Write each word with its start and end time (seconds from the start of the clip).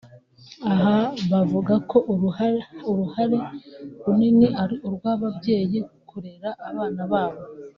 ah 0.71 1.05
bavuga 1.31 1.73
ko 1.89 1.97
uruhare 2.93 3.37
runini 4.03 4.47
ari 4.61 4.75
urw’ababyeyi 4.87 5.79
kurera 6.09 6.49
abana 6.69 7.01
babo 7.11 7.41